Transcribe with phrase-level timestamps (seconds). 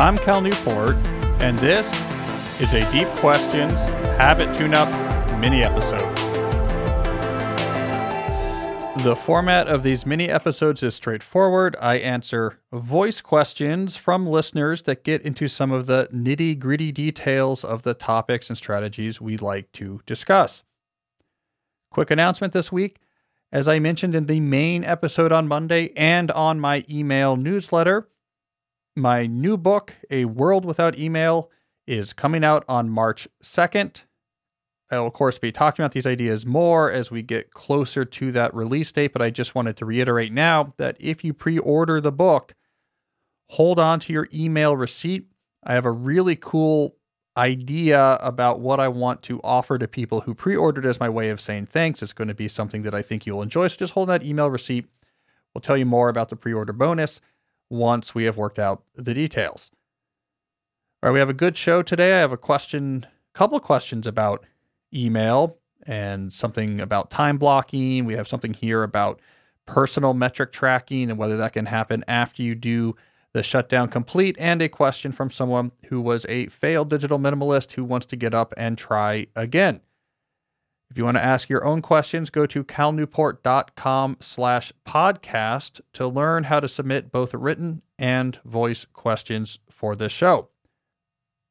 [0.00, 0.96] I'm Cal Newport,
[1.42, 1.86] and this
[2.58, 3.78] is a Deep Questions
[4.16, 4.88] Habit Tune Up
[5.38, 6.00] mini episode.
[9.04, 11.76] The format of these mini episodes is straightforward.
[11.82, 17.62] I answer voice questions from listeners that get into some of the nitty gritty details
[17.62, 20.64] of the topics and strategies we like to discuss.
[21.90, 23.00] Quick announcement this week.
[23.52, 28.08] As I mentioned in the main episode on Monday and on my email newsletter,
[29.00, 31.50] my new book, A World Without Email,
[31.86, 34.04] is coming out on March 2nd.
[34.90, 38.54] I'll, of course, be talking about these ideas more as we get closer to that
[38.54, 42.12] release date, but I just wanted to reiterate now that if you pre order the
[42.12, 42.54] book,
[43.50, 45.28] hold on to your email receipt.
[45.62, 46.96] I have a really cool
[47.36, 51.30] idea about what I want to offer to people who pre ordered as my way
[51.30, 52.02] of saying thanks.
[52.02, 53.68] It's going to be something that I think you'll enjoy.
[53.68, 54.86] So just hold that email receipt.
[55.54, 57.20] We'll tell you more about the pre order bonus
[57.70, 59.70] once we have worked out the details.
[61.02, 62.14] All right, we have a good show today.
[62.14, 64.44] I have a question, a couple of questions about
[64.92, 68.04] email and something about time blocking.
[68.04, 69.20] We have something here about
[69.66, 72.96] personal metric tracking and whether that can happen after you do
[73.32, 77.84] the shutdown complete, and a question from someone who was a failed digital minimalist who
[77.84, 79.80] wants to get up and try again.
[80.90, 86.44] If you want to ask your own questions, go to calnewport.com slash podcast to learn
[86.44, 90.48] how to submit both written and voice questions for this show.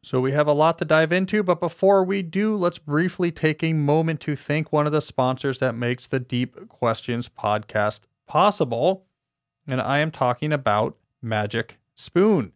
[0.04, 3.64] So we have a lot to dive into, but before we do, let's briefly take
[3.64, 9.06] a moment to thank one of the sponsors that makes the Deep Questions podcast possible.
[9.68, 12.54] And I am talking about Magic Spoon.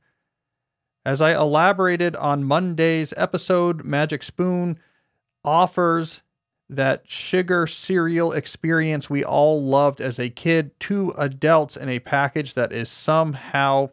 [1.06, 4.80] As I elaborated on Monday's episode, Magic Spoon
[5.44, 6.22] offers
[6.70, 12.54] that sugar cereal experience we all loved as a kid to adults in a package
[12.54, 13.90] that is somehow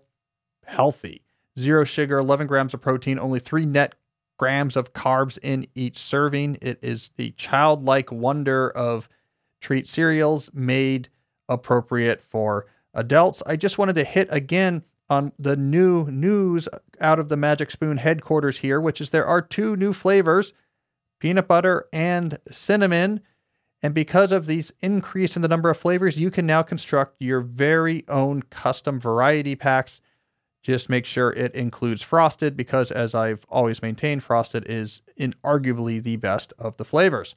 [0.64, 1.22] healthy
[1.58, 3.94] zero sugar, 11 grams of protein, only three net
[4.38, 6.58] grams of carbs in each serving.
[6.62, 9.08] It is the childlike wonder of
[9.60, 11.08] treat cereals made
[11.48, 13.42] appropriate for adults.
[13.46, 16.68] I just wanted to hit again on the new news
[17.00, 20.52] out of the Magic Spoon headquarters here, which is there are two new flavors
[21.20, 23.20] peanut butter and cinnamon.
[23.82, 27.40] And because of these increase in the number of flavors, you can now construct your
[27.40, 30.00] very own custom variety packs
[30.62, 36.16] just make sure it includes frosted because, as I've always maintained, frosted is inarguably the
[36.16, 37.34] best of the flavors.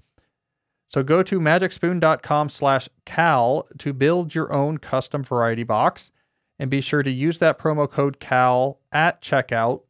[0.89, 6.11] So go to magicspoon.com slash cal to build your own custom variety box
[6.59, 9.83] and be sure to use that promo code cal at checkout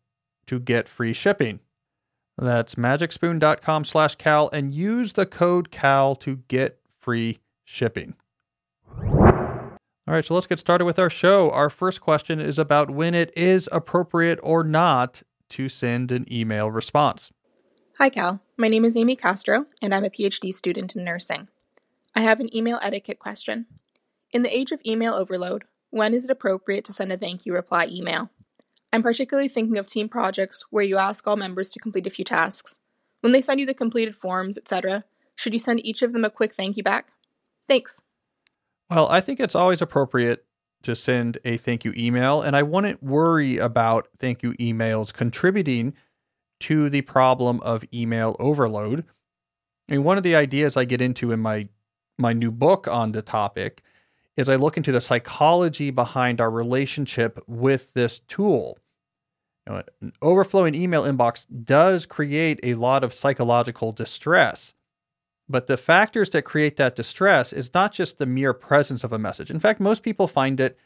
[0.45, 1.59] to get free shipping.
[2.37, 8.15] That's magicspoon.com slash cal and use the code cal to get free shipping.
[10.05, 11.49] All right, so let's get started with our show.
[11.51, 16.69] Our first question is about when it is appropriate or not to send an email
[16.69, 17.31] response.
[17.99, 18.41] Hi, Cal.
[18.57, 21.47] My name is Amy Castro, and I'm a PhD student in nursing.
[22.15, 23.67] I have an email etiquette question.
[24.31, 27.53] In the age of email overload, when is it appropriate to send a thank you
[27.53, 28.29] reply email?
[28.93, 32.23] I'm particularly thinking of team projects where you ask all members to complete a few
[32.23, 32.79] tasks.
[33.21, 35.03] When they send you the completed forms, etc.,
[35.35, 37.11] should you send each of them a quick thank you back?
[37.67, 38.03] Thanks.
[38.91, 40.45] Well, I think it's always appropriate
[40.83, 45.95] to send a thank you email, and I wouldn't worry about thank you emails contributing
[46.59, 49.05] to the problem of email overload.
[49.89, 51.67] I mean, one of the ideas I get into in my
[52.19, 53.81] my new book on the topic
[54.37, 58.77] is I look into the psychology behind our relationship with this tool.
[59.67, 64.73] You know, an overflowing email inbox does create a lot of psychological distress.
[65.47, 69.19] But the factors that create that distress is not just the mere presence of a
[69.19, 69.51] message.
[69.51, 70.77] In fact, most people find it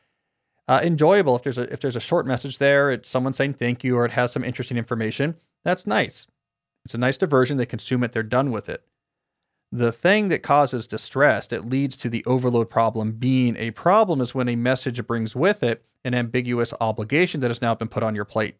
[0.67, 3.83] uh, enjoyable if there's a if there's a short message there, it's someone saying thank
[3.83, 5.35] you or it has some interesting information.
[5.63, 6.27] That's nice.
[6.85, 7.57] It's a nice diversion.
[7.57, 8.11] They consume it.
[8.11, 8.83] They're done with it.
[9.71, 14.33] The thing that causes distress that leads to the overload problem being a problem is
[14.33, 18.15] when a message brings with it an ambiguous obligation that has now been put on
[18.15, 18.55] your plate.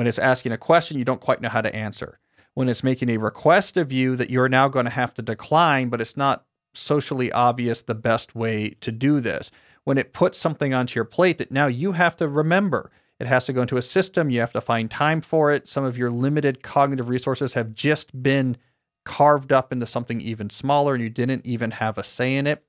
[0.00, 2.18] When it's asking a question you don't quite know how to answer
[2.54, 5.90] when it's making a request of you that you're now going to have to decline,
[5.90, 9.50] but it's not socially obvious the best way to do this.
[9.84, 13.44] When it puts something onto your plate that now you have to remember, it has
[13.44, 15.68] to go into a system, you have to find time for it.
[15.68, 18.56] Some of your limited cognitive resources have just been
[19.04, 22.64] carved up into something even smaller and you didn't even have a say in it.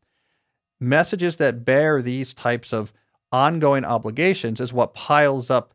[0.82, 2.92] Messages that bear these types of
[3.32, 5.74] ongoing obligations is what piles up,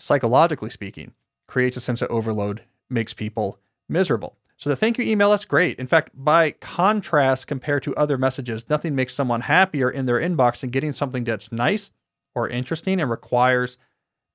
[0.00, 1.12] psychologically speaking,
[1.46, 3.58] creates a sense of overload makes people
[3.88, 4.36] miserable.
[4.56, 5.78] So the thank you email, that's great.
[5.78, 10.60] In fact, by contrast, compared to other messages, nothing makes someone happier in their inbox
[10.60, 11.90] than getting something that's nice
[12.34, 13.78] or interesting and requires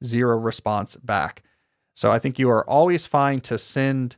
[0.04, 1.44] zero response back.
[1.96, 4.18] So I think you are always fine to send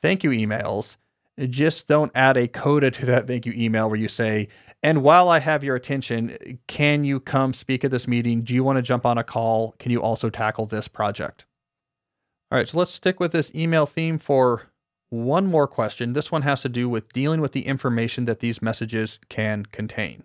[0.00, 0.96] thank you emails.
[1.38, 4.48] Just don't add a coda to that thank you email where you say,
[4.86, 8.42] and while I have your attention, can you come speak at this meeting?
[8.42, 9.74] Do you want to jump on a call?
[9.80, 11.44] Can you also tackle this project?
[12.52, 14.70] All right, so let's stick with this email theme for
[15.08, 16.12] one more question.
[16.12, 20.24] This one has to do with dealing with the information that these messages can contain.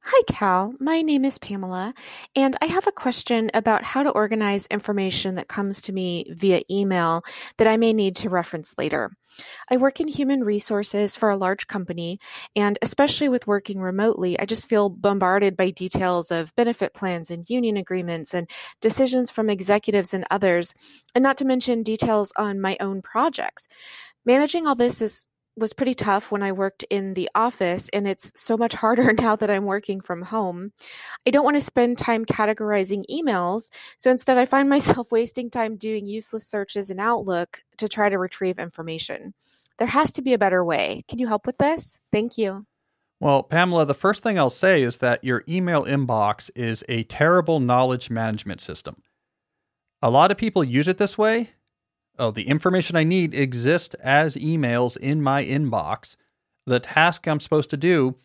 [0.00, 0.72] Hi, Cal.
[0.80, 1.92] My name is Pamela,
[2.34, 6.62] and I have a question about how to organize information that comes to me via
[6.70, 7.24] email
[7.58, 9.10] that I may need to reference later.
[9.70, 12.20] I work in human resources for a large company,
[12.56, 17.48] and especially with working remotely, I just feel bombarded by details of benefit plans and
[17.50, 18.48] union agreements and
[18.80, 20.74] decisions from executives and others,
[21.14, 23.68] and not to mention details on my own projects.
[24.24, 25.26] Managing all this is
[25.58, 29.36] was pretty tough when I worked in the office, and it's so much harder now
[29.36, 30.72] that I'm working from home.
[31.26, 35.76] I don't want to spend time categorizing emails, so instead I find myself wasting time
[35.76, 39.34] doing useless searches in Outlook to try to retrieve information.
[39.78, 41.04] There has to be a better way.
[41.08, 42.00] Can you help with this?
[42.10, 42.66] Thank you.
[43.20, 47.58] Well, Pamela, the first thing I'll say is that your email inbox is a terrible
[47.58, 49.02] knowledge management system.
[50.00, 51.50] A lot of people use it this way,
[52.18, 56.16] oh, the information I need exists as emails in my inbox.
[56.66, 58.16] The task I'm supposed to do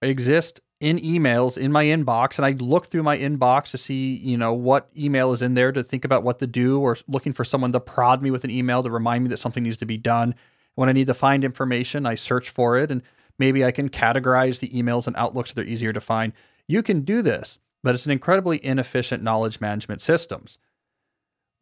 [0.00, 4.36] exists in emails in my inbox and I look through my inbox to see, you
[4.36, 7.44] know, what email is in there to think about what to do or looking for
[7.44, 9.96] someone to prod me with an email to remind me that something needs to be
[9.96, 10.34] done.
[10.74, 13.02] When I need to find information, I search for it and
[13.38, 16.32] maybe I can categorize the emails and Outlook so they're easier to find.
[16.66, 20.58] You can do this, but it's an incredibly inefficient knowledge management systems.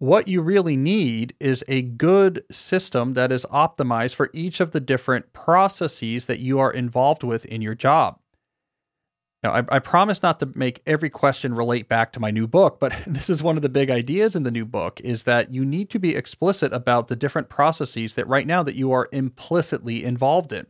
[0.01, 4.81] What you really need is a good system that is optimized for each of the
[4.81, 8.19] different processes that you are involved with in your job.
[9.43, 12.81] Now, I, I, promise not to make every question relate back to my new book,
[12.81, 15.67] but this is one of the big ideas in the new book is that you
[15.67, 20.03] need to be explicit about the different processes that right now that you are implicitly
[20.03, 20.67] involved in.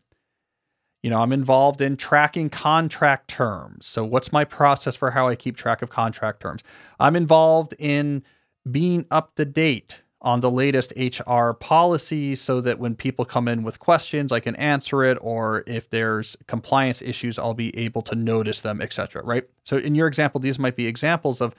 [1.04, 3.86] You know, I'm involved in tracking contract terms.
[3.86, 6.64] So what's my process for how I keep track of contract terms?
[6.98, 8.24] I'm involved in
[8.68, 13.62] being up to date on the latest HR policies so that when people come in
[13.62, 18.14] with questions, I can answer it, or if there's compliance issues, I'll be able to
[18.14, 19.22] notice them, etc.
[19.24, 19.44] Right.
[19.64, 21.54] So in your example, these might be examples of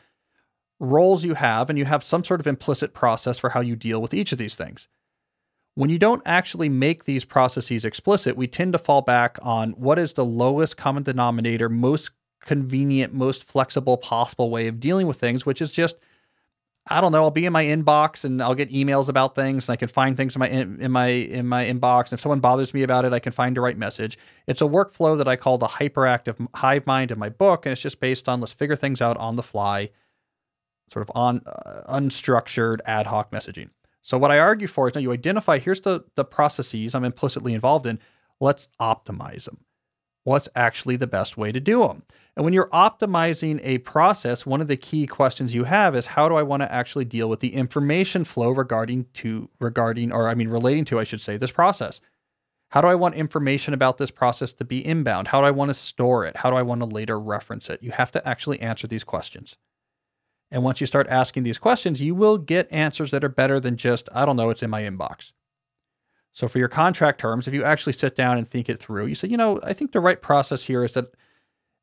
[0.80, 4.02] roles you have, and you have some sort of implicit process for how you deal
[4.02, 4.88] with each of these things.
[5.74, 9.98] When you don't actually make these processes explicit, we tend to fall back on what
[9.98, 12.12] is the lowest common denominator, most
[12.42, 15.96] convenient, most flexible possible way of dealing with things, which is just
[16.88, 17.24] I don't know.
[17.24, 20.18] I'll be in my inbox and I'll get emails about things, and I can find
[20.18, 22.06] things in my in, in my in my inbox.
[22.06, 24.18] And if someone bothers me about it, I can find the right message.
[24.48, 27.82] It's a workflow that I call the hyperactive hive mind in my book, and it's
[27.82, 29.92] just based on let's figure things out on the fly,
[30.92, 33.70] sort of on uh, unstructured ad hoc messaging.
[34.02, 37.54] So what I argue for is now you identify here's the the processes I'm implicitly
[37.54, 38.00] involved in.
[38.40, 39.66] Let's optimize them.
[40.24, 42.04] What's actually the best way to do them?
[42.36, 46.30] And when you're optimizing a process, one of the key questions you have is how
[46.30, 50.34] do I want to actually deal with the information flow regarding to regarding or I
[50.34, 52.00] mean relating to I should say this process.
[52.70, 55.28] How do I want information about this process to be inbound?
[55.28, 56.38] How do I want to store it?
[56.38, 57.84] How do I want to later reference it?
[57.84, 59.58] You have to actually answer these questions.
[60.50, 63.76] And once you start asking these questions, you will get answers that are better than
[63.76, 65.34] just, I don't know, it's in my inbox.
[66.32, 69.16] So for your contract terms, if you actually sit down and think it through, you
[69.16, 71.14] say, you know, I think the right process here is that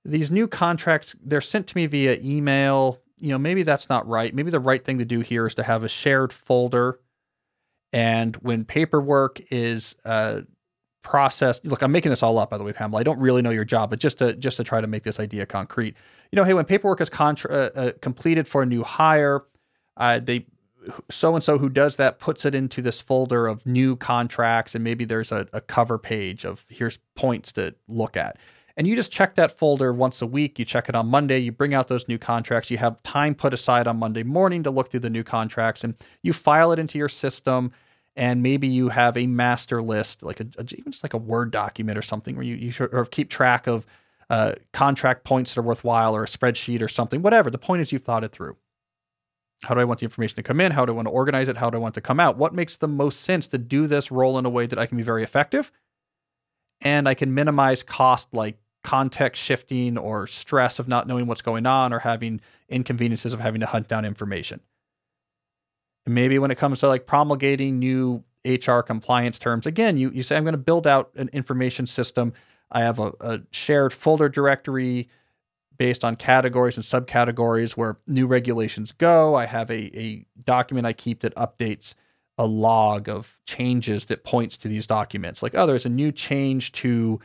[0.04, 3.00] these new contracts they're sent to me via email.
[3.18, 4.34] You know maybe that's not right.
[4.34, 7.00] Maybe the right thing to do here is to have a shared folder.
[7.92, 10.42] And when paperwork is uh,
[11.02, 13.00] processed look i'm making this all up by the way pamela.
[13.00, 15.18] I don't really know your job but just to just to try to make this
[15.18, 15.96] idea concrete.
[16.30, 19.42] You know hey when paperwork is contra- uh, uh, completed for a new hire
[19.96, 20.46] uh, they
[21.10, 24.84] so and so who does that puts it into this folder of new contracts and
[24.84, 28.36] maybe there's a, a cover page of here's points to look at
[28.78, 30.56] and you just check that folder once a week.
[30.56, 32.70] You check it on Monday, you bring out those new contracts.
[32.70, 35.96] You have time put aside on Monday morning to look through the new contracts and
[36.22, 37.72] you file it into your system.
[38.14, 41.50] And maybe you have a master list, like a, a even just like a Word
[41.50, 43.84] document or something where you, you or keep track of
[44.30, 47.50] uh, contract points that are worthwhile or a spreadsheet or something, whatever.
[47.50, 48.56] The point is you've thought it through.
[49.64, 50.70] How do I want the information to come in?
[50.70, 51.56] How do I want to organize it?
[51.56, 52.36] How do I want to come out?
[52.36, 54.96] What makes the most sense to do this role in a way that I can
[54.96, 55.72] be very effective
[56.80, 58.56] and I can minimize cost like
[58.88, 62.40] context shifting or stress of not knowing what's going on or having
[62.70, 64.60] inconveniences of having to hunt down information.
[66.06, 70.22] And maybe when it comes to like promulgating new HR compliance terms, again, you, you
[70.22, 72.32] say, I'm going to build out an information system.
[72.70, 75.10] I have a, a shared folder directory
[75.76, 79.34] based on categories and subcategories where new regulations go.
[79.34, 81.92] I have a, a document I keep that updates
[82.38, 85.42] a log of changes that points to these documents.
[85.42, 87.20] Like, oh, there's a new change to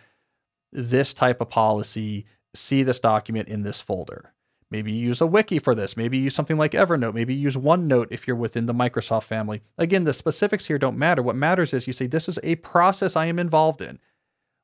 [0.74, 2.25] this type of policy.
[2.56, 4.34] See this document in this folder.
[4.70, 5.96] Maybe you use a wiki for this.
[5.96, 7.13] Maybe use something like Evernote.
[7.13, 9.62] Maybe use OneNote if you're within the Microsoft family.
[9.77, 11.22] Again, the specifics here don't matter.
[11.22, 14.00] What matters is you say, this is a process I am involved in.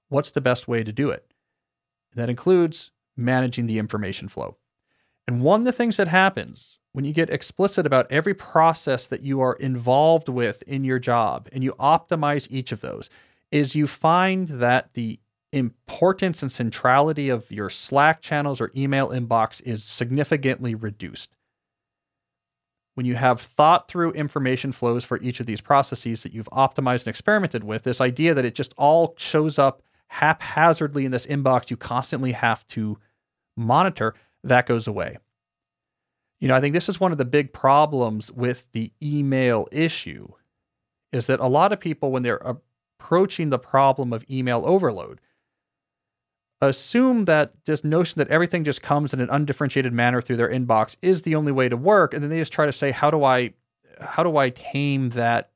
[0.08, 1.32] What's the best way to do it?
[2.16, 4.58] That includes managing the information flow.
[5.28, 9.22] And one of the things that happens when you get explicit about every process that
[9.22, 13.12] you are involved with in your job and you optimize each of those
[13.51, 15.20] is you find that the
[15.51, 21.36] importance and centrality of your Slack channels or email inbox is significantly reduced.
[22.96, 27.01] When you have thought through information flows for each of these processes that you've optimized
[27.01, 31.70] and experimented with, this idea that it just all shows up haphazardly in this inbox
[31.70, 32.98] you constantly have to
[33.56, 35.18] monitor, that goes away.
[36.39, 40.27] You know, I think this is one of the big problems with the email issue
[41.12, 42.41] is that a lot of people, when they're
[43.00, 45.20] approaching the problem of email overload,
[46.62, 50.98] assume that this notion that everything just comes in an undifferentiated manner through their inbox
[51.01, 53.24] is the only way to work and then they just try to say how do
[53.24, 53.54] i
[54.01, 55.51] how do i tame that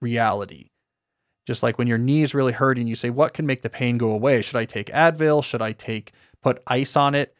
[0.00, 0.70] reality?
[1.46, 3.98] Just like when your knee is really hurting you say what can make the pain
[3.98, 4.42] go away?
[4.42, 5.44] Should i take advil?
[5.44, 6.12] Should i take
[6.42, 7.34] put ice on it?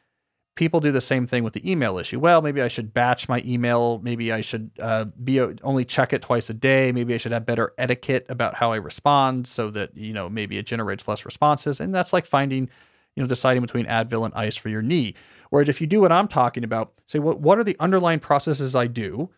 [0.54, 2.20] People do the same thing with the email issue.
[2.20, 3.98] Well maybe i should batch my email.
[4.00, 6.92] Maybe i should uh, be only check it twice a day.
[6.92, 10.56] Maybe i should have better etiquette about how i respond so that you know maybe
[10.56, 11.80] it generates less responses.
[11.80, 12.70] And that's like finding
[13.18, 15.12] you know, deciding between Advil and ice for your knee.
[15.50, 18.76] Whereas if you do what I'm talking about, say, what, what are the underlying processes
[18.76, 19.28] I do?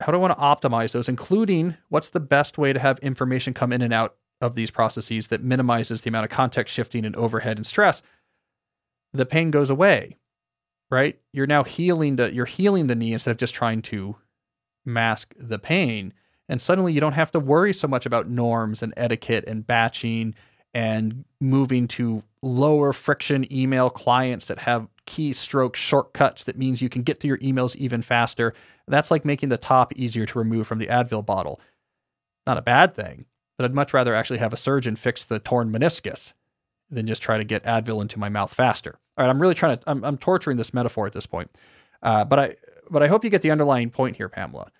[0.00, 3.52] How do I want to optimize those, including what's the best way to have information
[3.52, 7.14] come in and out of these processes that minimizes the amount of context shifting and
[7.14, 8.00] overhead and stress?
[9.12, 10.16] The pain goes away,
[10.90, 11.20] right?
[11.34, 14.16] You're now healing the you're healing the knee instead of just trying to
[14.86, 16.14] mask the pain.
[16.48, 20.34] And suddenly you don't have to worry so much about norms and etiquette and batching
[20.76, 27.02] and moving to lower friction email clients that have keystroke shortcuts that means you can
[27.02, 28.54] get to your emails even faster.
[28.88, 31.60] That's like making the top easier to remove from the Advil bottle.
[32.46, 33.26] Not a bad thing,
[33.56, 36.32] but I'd much rather actually have a surgeon fix the torn meniscus
[36.90, 38.98] than just try to get Advil into my mouth faster.
[39.16, 41.50] All right, I'm really trying to I'm, I'm torturing this metaphor at this point,
[42.02, 42.54] uh, but I
[42.88, 44.70] but I hope you get the underlying point here, Pamela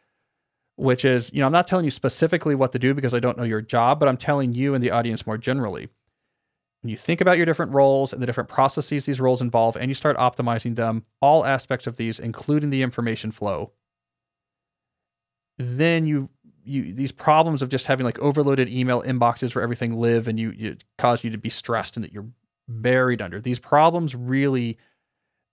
[0.77, 3.37] which is, you know, I'm not telling you specifically what to do because I don't
[3.37, 5.89] know your job, but I'm telling you and the audience more generally.
[6.83, 9.91] When you think about your different roles and the different processes these roles involve, and
[9.91, 13.73] you start optimizing them, all aspects of these, including the information flow,
[15.59, 16.29] then you
[16.65, 20.51] you these problems of just having like overloaded email inboxes where everything live and you,
[20.51, 22.27] you cause you to be stressed and that you're
[22.69, 24.77] buried under these problems really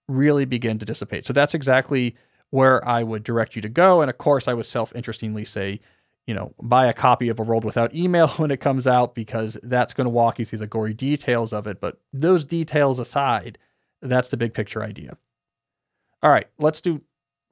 [0.08, 1.26] really begin to dissipate.
[1.26, 2.16] So that's exactly
[2.50, 4.02] where I would direct you to go.
[4.02, 5.80] And of course, I would self interestingly say,
[6.28, 9.58] you know, buy a copy of A World Without Email when it comes out because
[9.64, 11.82] that's going to walk you through the gory details of it.
[11.82, 13.58] But those details aside,
[14.02, 15.18] that's the big picture idea.
[16.22, 17.02] All right, let's do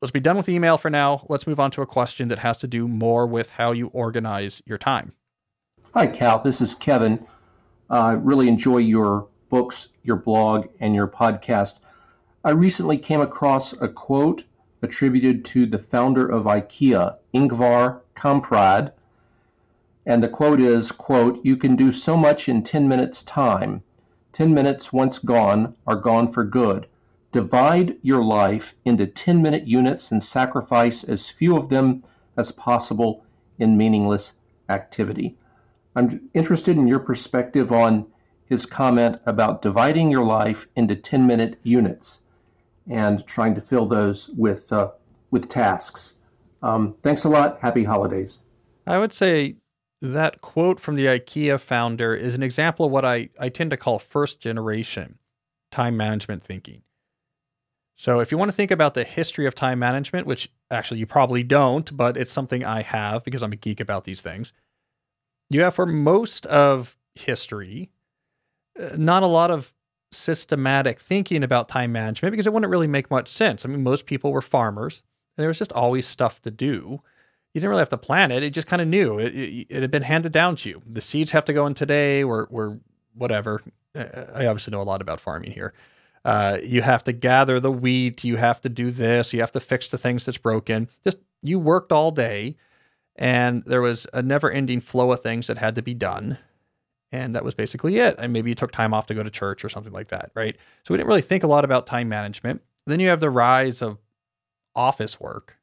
[0.01, 1.25] let's be done with email for now.
[1.28, 4.62] Let's move on to a question that has to do more with how you organize
[4.66, 5.13] your time.
[5.94, 6.42] Hi, Cal.
[6.42, 7.25] This is Kevin.
[7.90, 11.80] I uh, really enjoy your books, your blog, and your podcast.
[12.46, 14.46] I recently came across a quote
[14.82, 18.92] attributed to the founder of IKEA, Ingvar Kamprad.
[20.06, 23.82] And the quote is, quote, You can do so much in 10 minutes time.
[24.34, 26.86] 10 minutes once gone are gone for good.
[27.32, 32.04] Divide your life into 10 minute units and sacrifice as few of them
[32.38, 33.25] as possible
[33.58, 34.34] in meaningless
[34.70, 35.36] activity.
[35.96, 38.06] I'm interested in your perspective on
[38.46, 42.22] his comment about dividing your life into 10 minute units
[42.88, 44.92] and trying to fill those with uh,
[45.32, 46.16] with tasks.
[46.62, 47.60] Um, thanks a lot.
[47.62, 48.39] Happy holidays.
[48.86, 49.56] I would say
[50.01, 53.77] that quote from the IKEA founder is an example of what I, I tend to
[53.77, 55.20] call first generation
[55.72, 56.82] time management thinking.
[57.98, 61.06] So, if you want to think about the history of time management, which actually you
[61.06, 64.53] probably don't, but it's something I have because I'm a geek about these things,
[65.50, 67.91] you have for most of history
[68.80, 69.74] uh, not a lot of
[70.12, 73.65] systematic thinking about time management because it wouldn't really make much sense.
[73.65, 75.03] I mean, most people were farmers,
[75.42, 77.02] there was just always stuff to do.
[77.54, 79.82] You didn't really have to plan it; it just kind of knew it, it, it.
[79.82, 80.82] had been handed down to you.
[80.88, 82.80] The seeds have to go in today, or or
[83.16, 83.62] whatever.
[83.96, 85.74] I obviously know a lot about farming here.
[86.24, 88.24] Uh, you have to gather the wheat.
[88.24, 89.34] You have to do this.
[89.34, 90.90] You have to fix the things that's broken.
[91.04, 92.56] Just you worked all day,
[93.16, 96.38] and there was a never-ending flow of things that had to be done
[97.12, 98.16] And that was basically it.
[98.18, 100.56] And maybe you took time off to go to church or something like that, right?
[100.84, 102.62] So we didn't really think a lot about time management.
[102.86, 103.98] Then you have the rise of
[104.75, 105.58] office work,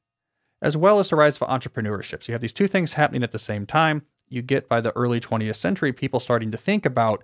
[0.60, 2.22] as well as the rise of entrepreneurship.
[2.22, 4.02] So you have these two things happening at the same time.
[4.28, 7.22] You get by the early 20th century people starting to think about,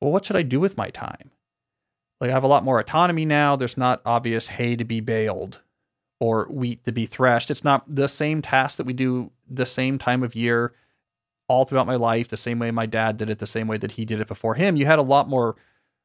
[0.00, 1.30] well, what should I do with my time?
[2.20, 3.56] Like I have a lot more autonomy now.
[3.56, 5.60] There's not obvious hay to be baled
[6.20, 7.50] or wheat to be threshed.
[7.50, 10.74] It's not the same task that we do the same time of year
[11.48, 13.92] all throughout my life, the same way my dad did it, the same way that
[13.92, 14.76] he did it before him.
[14.76, 15.56] You had a lot more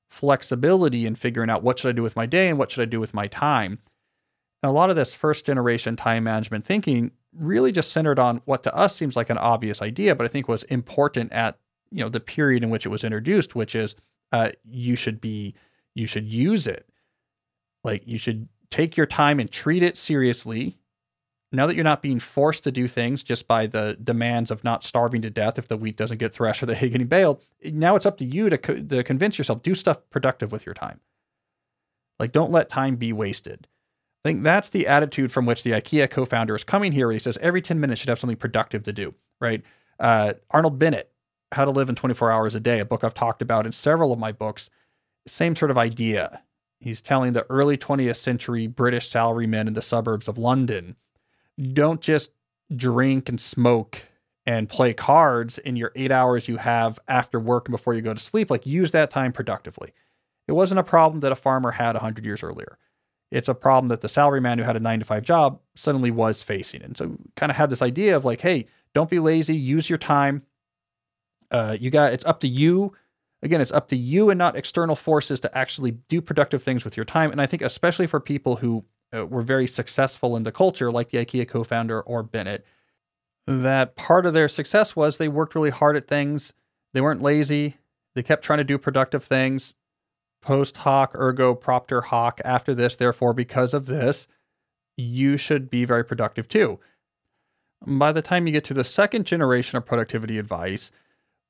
[0.09, 2.85] flexibility in figuring out what should I do with my day and what should I
[2.85, 3.79] do with my time.
[4.65, 8.63] And a lot of this first generation time management thinking really just centered on what
[8.63, 11.59] to us seems like an obvious idea, but I think was important at
[11.91, 13.95] you know the period in which it was introduced, which is
[14.31, 15.53] uh, you should be
[15.93, 16.89] you should use it.
[17.83, 20.79] Like you should take your time and treat it seriously.
[21.51, 24.83] Now that you're not being forced to do things just by the demands of not
[24.83, 27.95] starving to death if the wheat doesn't get threshed or the hay getting baled, now
[27.95, 31.01] it's up to you to, co- to convince yourself do stuff productive with your time.
[32.19, 33.67] Like don't let time be wasted.
[34.25, 37.11] I think that's the attitude from which the IKEA co-founder is coming here.
[37.11, 39.61] He says every 10 minutes should have something productive to do, right?
[39.99, 41.11] Uh, Arnold Bennett,
[41.51, 44.11] How to Live in 24 Hours a Day, a book I've talked about in several
[44.11, 44.71] of my books.
[45.27, 46.41] Same sort of idea.
[46.79, 50.95] He's telling the early 20th century British salarymen in the suburbs of London
[51.71, 52.31] don't just
[52.75, 54.01] drink and smoke
[54.47, 58.13] and play cards in your eight hours you have after work and before you go
[58.15, 58.49] to sleep.
[58.49, 59.91] Like, use that time productively.
[60.47, 62.79] It wasn't a problem that a farmer had 100 years earlier.
[63.35, 66.41] It's a problem that the salaryman who had a nine to five job suddenly was
[66.41, 66.81] facing.
[66.81, 69.97] And so, kind of had this idea of like, hey, don't be lazy, use your
[69.97, 70.43] time.
[71.51, 72.93] Uh, you got it's up to you
[73.45, 76.97] again, it's up to you and not external forces to actually do productive things with
[76.97, 77.31] your time.
[77.31, 81.09] And I think, especially for people who uh, were very successful in the culture, like
[81.09, 82.65] the IKEA co founder or Bennett,
[83.47, 86.53] that part of their success was they worked really hard at things.
[86.93, 87.77] They weren't lazy.
[88.15, 89.75] They kept trying to do productive things.
[90.45, 92.39] Post hoc, ergo propter hoc.
[92.45, 94.27] After this, therefore, because of this,
[94.95, 96.79] you should be very productive too.
[97.85, 100.91] By the time you get to the second generation of productivity advice,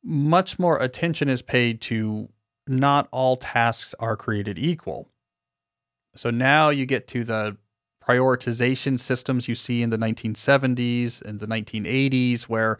[0.02, 2.30] much more attention is paid to
[2.68, 5.10] not all tasks are created equal.
[6.16, 7.58] So now you get to the
[8.02, 12.80] prioritization systems you see in the 1970s and the 1980s, where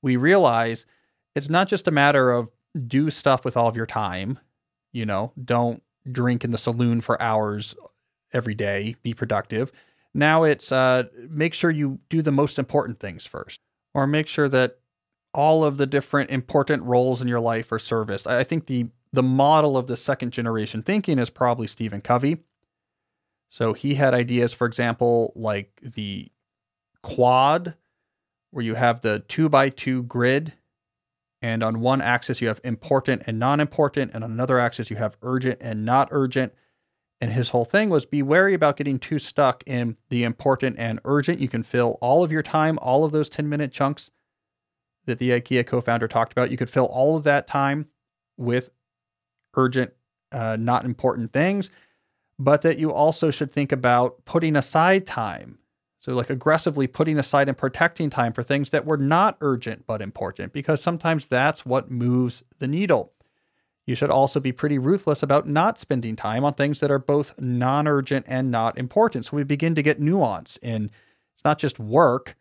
[0.00, 0.86] we realize
[1.34, 2.50] it's not just a matter of
[2.86, 4.38] do stuff with all of your time,
[4.96, 7.74] you know, don't drink in the saloon for hours
[8.32, 9.70] every day, be productive.
[10.14, 13.60] Now it's uh, make sure you do the most important things first,
[13.92, 14.78] or make sure that
[15.34, 18.26] all of the different important roles in your life are serviced.
[18.26, 22.38] I think the the model of the second generation thinking is probably Stephen Covey.
[23.50, 26.30] So he had ideas, for example, like the
[27.02, 27.74] quad,
[28.50, 30.54] where you have the two by two grid,
[31.42, 34.96] and on one axis you have important and non important, and on another axis you
[34.96, 36.52] have urgent and not urgent.
[37.20, 41.00] And his whole thing was be wary about getting too stuck in the important and
[41.04, 41.40] urgent.
[41.40, 44.10] You can fill all of your time, all of those 10 minute chunks
[45.06, 46.50] that the IKEA co founder talked about.
[46.50, 47.86] You could fill all of that time
[48.36, 48.70] with
[49.54, 49.92] urgent,
[50.32, 51.70] uh, not important things,
[52.38, 55.58] but that you also should think about putting aside time.
[56.06, 60.00] So, like aggressively putting aside and protecting time for things that were not urgent but
[60.00, 63.12] important, because sometimes that's what moves the needle.
[63.86, 67.34] You should also be pretty ruthless about not spending time on things that are both
[67.40, 69.26] non urgent and not important.
[69.26, 70.92] So, we begin to get nuance in
[71.34, 72.36] it's not just work,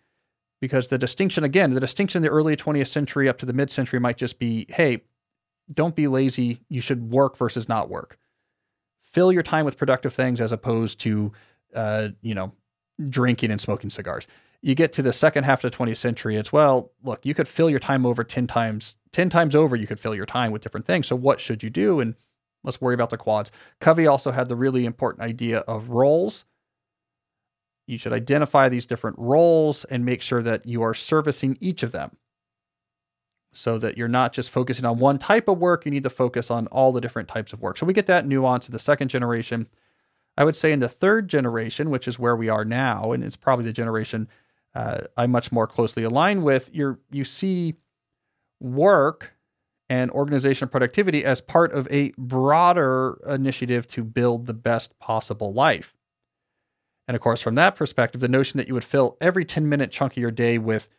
[0.62, 3.72] because the distinction again the distinction in the early 20th century up to the mid
[3.72, 5.02] century might just be hey
[5.74, 8.20] don't be lazy you should work versus not work
[9.02, 11.32] fill your time with productive things as opposed to
[11.74, 12.54] uh, you know
[13.10, 14.28] drinking and smoking cigars
[14.62, 17.48] you get to the second half of the 20th century it's well look you could
[17.48, 20.62] fill your time over 10 times 10 times over you could fill your time with
[20.62, 22.16] different things so what should you do and
[22.64, 26.46] let's worry about the quads covey also had the really important idea of roles
[27.88, 31.92] you should identify these different roles and make sure that you are servicing each of
[31.92, 32.18] them
[33.56, 35.86] so that you're not just focusing on one type of work.
[35.86, 37.78] You need to focus on all the different types of work.
[37.78, 39.68] So we get that nuance in the second generation.
[40.38, 43.38] I would say in the third generation, which is where we are now, and it's
[43.38, 44.28] probably the generation
[44.74, 47.76] uh, I much more closely align with, you you see
[48.60, 49.36] work
[49.90, 55.96] and organizational productivity as part of a broader initiative to build the best possible life.
[57.08, 59.92] And of course, from that perspective, the notion that you would fill every 10 minute
[59.92, 60.90] chunk of your day with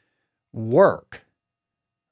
[0.52, 1.26] work,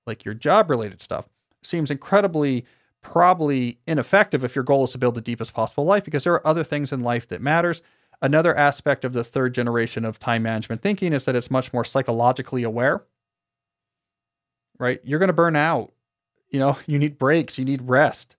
[0.07, 1.29] like your job related stuff,
[1.63, 2.67] seems incredibly
[3.05, 6.45] probably ineffective if your goal is to build the deepest possible life because there are
[6.47, 7.83] other things in life that matters.
[8.21, 11.85] Another aspect of the third generation of time management thinking is that it's much more
[11.85, 13.05] psychologically aware.
[14.79, 15.01] Right?
[15.05, 15.93] You're going to burn out
[16.51, 18.37] You know, you need breaks, you need rest.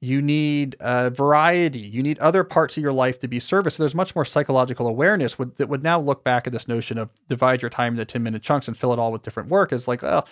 [0.00, 1.78] You need uh, variety.
[1.78, 3.78] You need other parts of your life to be serviced.
[3.78, 6.98] So there's much more psychological awareness would, that would now look back at this notion
[6.98, 9.72] of divide your time into 10 minute chunks and fill it all with different work.
[9.72, 10.28] Is like, well,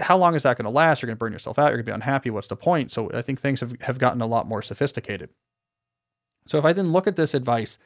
[0.00, 1.02] how long is that going to last?
[1.02, 1.66] You're going to burn yourself out.
[1.66, 2.30] You're going to be unhappy.
[2.30, 2.92] What's the point?
[2.92, 5.30] So I think things have, have gotten a lot more sophisticated.
[6.46, 7.78] So if I then look at this advice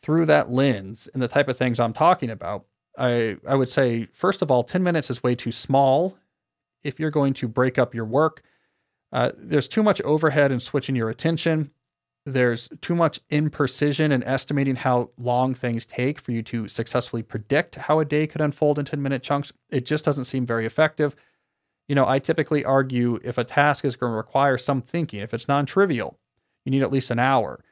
[0.00, 4.06] through that lens and the type of things I'm talking about, I, I would say,
[4.12, 6.16] first of all, 10 minutes is way too small
[6.84, 8.42] if you're going to break up your work.
[9.12, 11.70] Uh, there's too much overhead in switching your attention.
[12.26, 17.74] There's too much imprecision in estimating how long things take for you to successfully predict
[17.74, 19.52] how a day could unfold in 10 minute chunks.
[19.70, 21.14] It just doesn't seem very effective.
[21.86, 25.34] You know, I typically argue if a task is going to require some thinking, if
[25.34, 26.18] it's non trivial,
[26.64, 27.62] you need at least an hour.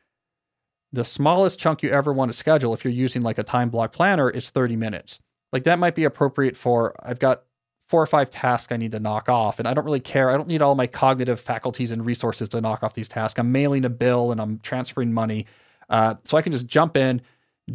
[0.92, 3.94] The smallest chunk you ever want to schedule, if you're using like a time block
[3.94, 5.18] planner, is 30 minutes.
[5.50, 7.44] Like that might be appropriate for, I've got
[7.92, 9.58] four or five tasks I need to knock off.
[9.58, 10.30] And I don't really care.
[10.30, 13.38] I don't need all my cognitive faculties and resources to knock off these tasks.
[13.38, 15.44] I'm mailing a bill and I'm transferring money.
[15.90, 17.20] Uh, so I can just jump in,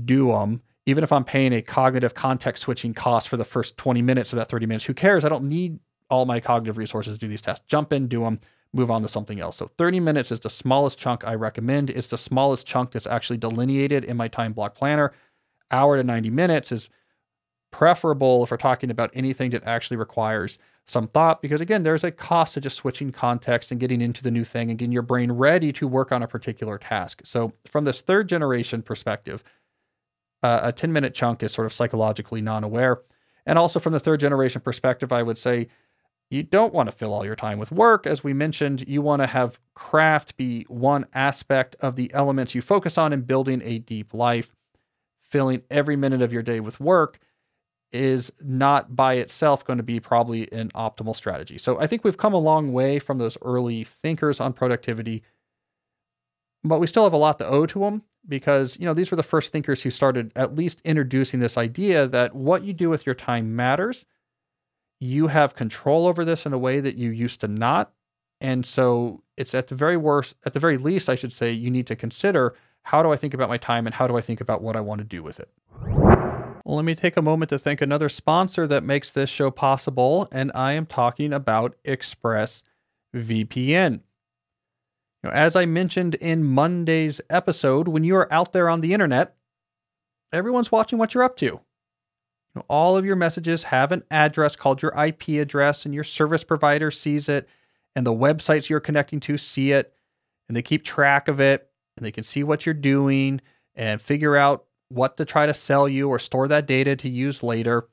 [0.06, 0.64] do them.
[0.88, 4.38] Even if I'm paying a cognitive context switching cost for the first 20 minutes of
[4.38, 5.24] that 30 minutes, who cares?
[5.24, 5.78] I don't need
[6.10, 7.64] all my cognitive resources to do these tasks.
[7.68, 8.40] Jump in, do them,
[8.74, 9.58] move on to something else.
[9.58, 11.92] So 30 minutes is the smallest chunk I recommend.
[11.92, 15.14] It's the smallest chunk that's actually delineated in my time block planner.
[15.70, 16.90] Hour to 90 minutes is
[17.72, 22.12] preferable if we're talking about anything that actually requires some thought because again there's a
[22.12, 25.32] cost to just switching context and getting into the new thing and getting your brain
[25.32, 27.22] ready to work on a particular task.
[27.26, 29.44] So from this third generation perspective
[30.44, 33.02] uh, a 10 minute chunk is sort of psychologically non-aware.
[33.46, 35.68] And also from the third generation perspective i would say
[36.30, 38.06] you don't want to fill all your time with work.
[38.06, 42.62] As we mentioned you want to have craft be one aspect of the elements you
[42.62, 44.56] focus on in building a deep life
[45.22, 47.20] filling every minute of your day with work
[47.92, 51.58] is not by itself going to be probably an optimal strategy.
[51.58, 55.24] So I think we've come a long way from those early thinkers on productivity,
[56.64, 59.18] but we still have a lot to owe to them because, you know, these were
[59.18, 63.06] the first thinkers who started at least introducing this idea that what you do with
[63.06, 64.06] your time matters.
[65.00, 67.94] You have control over this in a way that you used to not.
[68.42, 71.72] And so it's at the very worst, at the very least, I should say, you
[71.72, 74.42] need to consider how do I think about my time and how do I think
[74.42, 75.50] about what I want to do with it.
[76.68, 80.28] Well, let me take a moment to thank another sponsor that makes this show possible,
[80.34, 84.02] and I am talking about ExpressVPN.
[85.24, 89.38] Now, as I mentioned in Monday's episode, when you are out there on the internet,
[90.34, 91.46] everyone's watching what you're up to.
[91.46, 91.62] You
[92.68, 96.92] all of your messages have an address called your IP address, and your service provider
[96.92, 97.48] sees it,
[97.96, 99.94] and the websites you're connecting to see it,
[100.50, 103.40] and they keep track of it, and they can see what you're doing
[103.74, 107.44] and figure out what to try to sell you or store that data to use
[107.44, 107.88] later.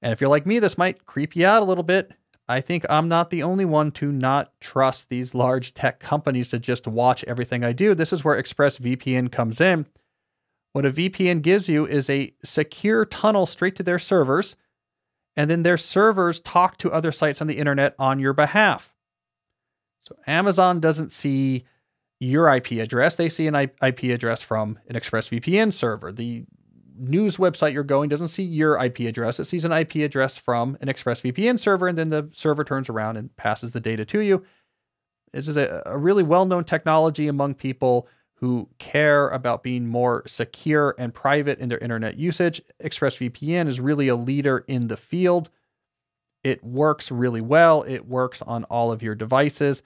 [0.00, 2.12] And if you're like me, this might creep you out a little bit.
[2.48, 6.58] I think I'm not the only one to not trust these large tech companies to
[6.58, 7.94] just watch everything I do.
[7.94, 9.86] This is where ExpressVPN comes in.
[10.72, 14.56] What a VPN gives you is a secure tunnel straight to their servers,
[15.36, 18.94] and then their servers talk to other sites on the internet on your behalf.
[20.00, 21.64] So Amazon doesn't see
[22.22, 23.16] your IP address.
[23.16, 26.12] They see an IP address from an ExpressVPN server.
[26.12, 26.44] The
[26.96, 29.40] news website you're going doesn't see your IP address.
[29.40, 33.16] It sees an IP address from an ExpressVPN server, and then the server turns around
[33.16, 34.44] and passes the data to you.
[35.32, 38.06] This is a, a really well known technology among people
[38.36, 42.62] who care about being more secure and private in their internet usage.
[42.84, 45.50] ExpressVPN is really a leader in the field.
[46.44, 49.82] It works really well, it works on all of your devices.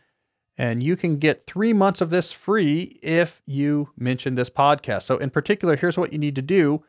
[0.58, 5.02] And you can get three months of this free if you mention this podcast.
[5.02, 6.84] So, in particular, here's what you need to do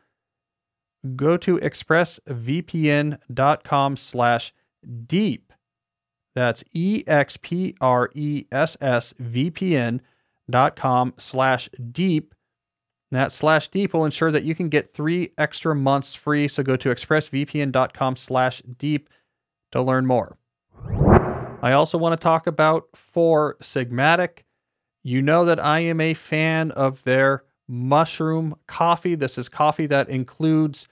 [1.14, 4.52] go to expressvpn.com slash
[5.06, 5.52] deep.
[6.34, 10.00] That's E X P R E S S VPN
[10.50, 12.34] dot com slash deep.
[13.10, 16.46] That slash deep will ensure that you can get three extra months free.
[16.46, 19.08] So go to expressvpn.com slash deep
[19.72, 20.36] to learn more.
[21.60, 24.44] I also want to talk about Four Sigmatic.
[25.02, 29.16] You know that I am a fan of their mushroom coffee.
[29.16, 30.86] This is coffee that includes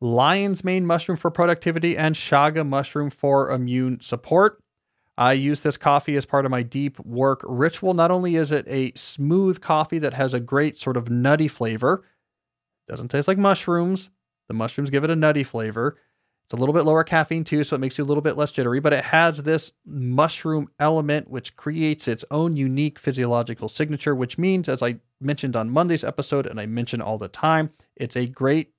[0.00, 4.62] lion's mane mushroom for productivity and chaga mushroom for immune support.
[5.18, 7.94] I use this coffee as part of my deep work ritual.
[7.94, 12.04] Not only is it a smooth coffee that has a great sort of nutty flavor,
[12.86, 14.10] doesn't taste like mushrooms.
[14.48, 15.96] The mushrooms give it a nutty flavor.
[16.46, 18.52] It's a little bit lower caffeine too, so it makes you a little bit less
[18.52, 24.38] jittery, but it has this mushroom element which creates its own unique physiological signature, which
[24.38, 28.28] means, as I mentioned on Monday's episode, and I mention all the time, it's a
[28.28, 28.74] great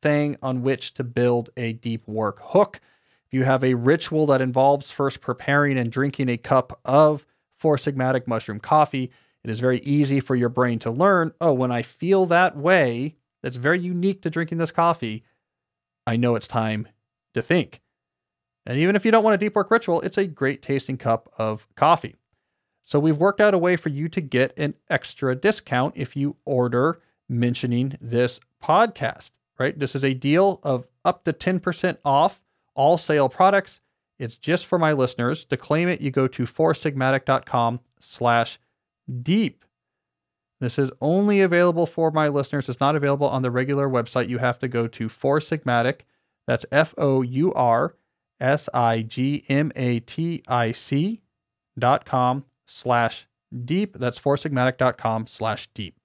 [0.00, 2.80] thing on which to build a deep work hook.
[3.26, 7.26] If you have a ritual that involves first preparing and drinking a cup of
[7.58, 9.12] Four Sigmatic mushroom coffee,
[9.44, 13.16] it is very easy for your brain to learn oh, when I feel that way,
[13.42, 15.24] that's very unique to drinking this coffee,
[16.06, 16.88] I know it's time
[17.34, 17.80] to think.
[18.64, 21.32] And even if you don't want a deep work ritual, it's a great tasting cup
[21.36, 22.16] of coffee.
[22.84, 26.36] So we've worked out a way for you to get an extra discount if you
[26.44, 29.78] order mentioning this podcast, right?
[29.78, 32.40] This is a deal of up to 10% off
[32.74, 33.80] all sale products.
[34.18, 35.44] It's just for my listeners.
[35.46, 38.58] To claim it, you go to foursigmatic.com slash
[39.22, 39.64] deep.
[40.60, 42.68] This is only available for my listeners.
[42.68, 44.28] It's not available on the regular website.
[44.28, 46.02] You have to go to Four Sigmatic.
[46.46, 47.94] That's F O U R
[48.40, 51.20] S I G M A T I C
[51.78, 53.26] dot com slash
[53.64, 53.98] deep.
[53.98, 55.96] That's foursigmatic.com slash deep.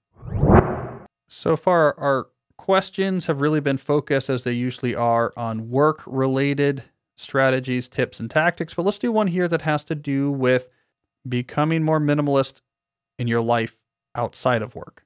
[1.28, 6.84] So far, our questions have really been focused, as they usually are, on work related
[7.16, 8.74] strategies, tips, and tactics.
[8.74, 10.68] But let's do one here that has to do with
[11.28, 12.60] becoming more minimalist
[13.18, 13.76] in your life
[14.14, 15.04] outside of work?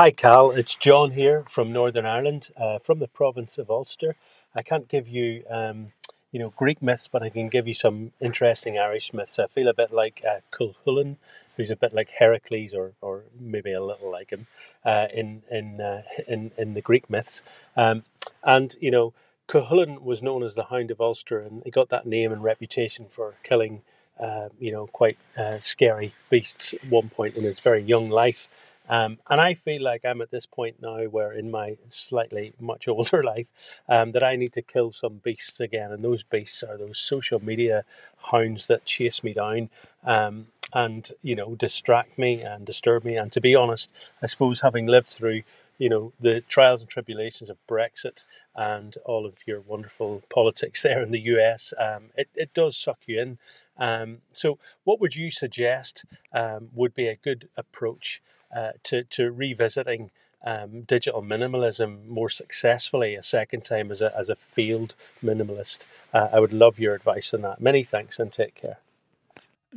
[0.00, 0.50] Hi, Cal.
[0.50, 4.16] It's John here from Northern Ireland, uh, from the province of Ulster.
[4.54, 5.92] I can't give you, um,
[6.32, 9.38] you know, Greek myths, but I can give you some interesting Irish myths.
[9.38, 11.18] I feel a bit like uh, Cuchulainn,
[11.54, 14.46] who's a bit like Heracles, or, or maybe a little like him,
[14.86, 17.42] uh, in in, uh, in in the Greek myths.
[17.76, 18.04] Um,
[18.42, 19.12] and you know,
[19.48, 23.04] Cuchulainn was known as the Hound of Ulster, and he got that name and reputation
[23.10, 23.82] for killing
[24.18, 28.48] uh, you know, quite uh, scary beasts at one point in its very young life.
[28.90, 32.88] Um, and I feel like I'm at this point now where in my slightly much
[32.88, 33.48] older life
[33.88, 35.92] um, that I need to kill some beasts again.
[35.92, 37.84] And those beasts are those social media
[38.32, 39.70] hounds that chase me down
[40.04, 43.16] um, and, you know, distract me and disturb me.
[43.16, 45.42] And to be honest, I suppose having lived through,
[45.78, 48.18] you know, the trials and tribulations of Brexit
[48.56, 52.98] and all of your wonderful politics there in the US, um, it, it does suck
[53.06, 53.38] you in.
[53.78, 58.20] Um, so, what would you suggest um, would be a good approach
[58.54, 60.10] uh, to, to revisiting
[60.42, 65.80] um, digital minimalism more successfully a second time as a, as a field minimalist?
[66.12, 67.60] Uh, I would love your advice on that.
[67.60, 68.78] Many thanks and take care.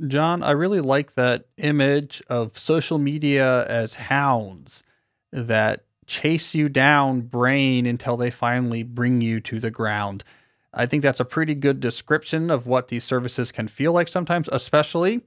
[0.08, 4.84] John, I really like that image of social media as hounds
[5.32, 10.24] that chase you down brain until they finally bring you to the ground.
[10.74, 14.50] I think that's a pretty good description of what these services can feel like sometimes,
[14.52, 15.22] especially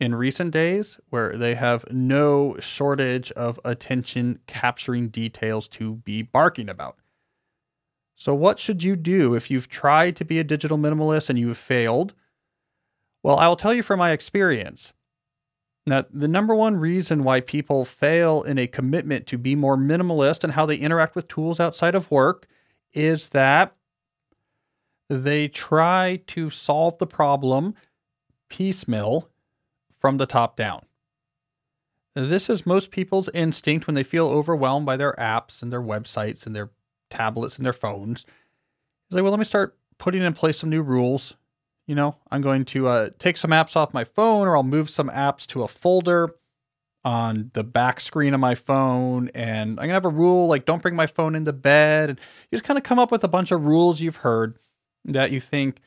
[0.00, 6.68] in recent days where they have no shortage of attention capturing details to be barking
[6.70, 6.96] about.
[8.16, 11.58] So, what should you do if you've tried to be a digital minimalist and you've
[11.58, 12.14] failed?
[13.22, 14.94] Well, I will tell you from my experience
[15.86, 20.44] that the number one reason why people fail in a commitment to be more minimalist
[20.44, 22.46] and how they interact with tools outside of work
[22.92, 23.74] is that
[25.08, 27.74] they try to solve the problem
[28.48, 29.29] piecemeal
[30.00, 30.82] from the top down.
[32.14, 36.44] This is most people's instinct when they feel overwhelmed by their apps and their websites
[36.44, 36.70] and their
[37.08, 38.24] tablets and their phones.
[39.08, 41.36] It's like, well, let me start putting in place some new rules.
[41.86, 44.90] You know, I'm going to uh, take some apps off my phone or I'll move
[44.90, 46.34] some apps to a folder
[47.04, 49.30] on the back screen of my phone.
[49.34, 52.10] And I'm going to have a rule like don't bring my phone into bed.
[52.10, 54.58] And you just kind of come up with a bunch of rules you've heard
[55.04, 55.80] that you think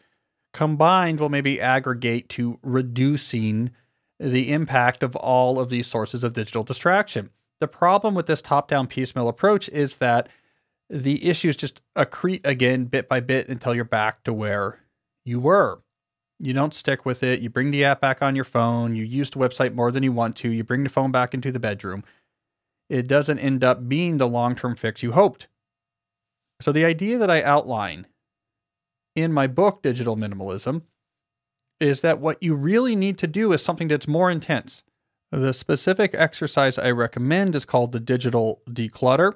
[0.53, 3.71] combined will maybe aggregate to reducing
[4.19, 7.29] the impact of all of these sources of digital distraction.
[7.59, 10.29] The problem with this top down piecemeal approach is that
[10.89, 14.79] the issues just accrete again bit by bit until you're back to where
[15.25, 15.81] you were.
[16.39, 17.39] You don't stick with it.
[17.39, 18.95] You bring the app back on your phone.
[18.95, 20.49] You use the website more than you want to.
[20.49, 22.03] You bring the phone back into the bedroom.
[22.89, 25.47] It doesn't end up being the long term fix you hoped.
[26.59, 28.07] So, the idea that I outline
[29.15, 30.83] in my book, Digital Minimalism,
[31.83, 34.83] is that what you really need to do is something that's more intense.
[35.31, 39.33] The specific exercise I recommend is called the digital declutter.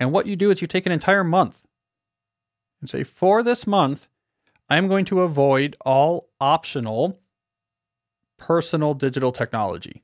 [0.00, 1.62] And what you do is you take an entire month
[2.80, 4.08] and say, for this month,
[4.68, 7.20] I'm going to avoid all optional
[8.36, 10.02] personal digital technology.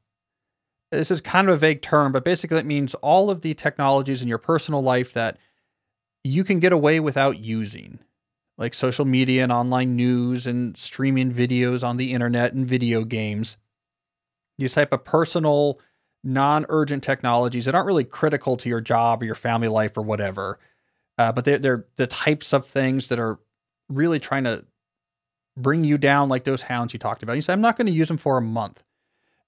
[0.90, 4.22] This is kind of a vague term, but basically it means all of the technologies
[4.22, 5.38] in your personal life that
[6.22, 7.98] you can get away without using
[8.62, 13.57] like social media and online news and streaming videos on the internet and video games.
[14.57, 15.81] These type of personal,
[16.22, 20.61] non-urgent technologies that aren't really critical to your job or your family life or whatever,
[21.18, 23.40] uh, but they're, they're the types of things that are
[23.88, 24.64] really trying to
[25.57, 27.33] bring you down, like those hounds you talked about.
[27.33, 28.81] You say, I'm not going to use them for a month,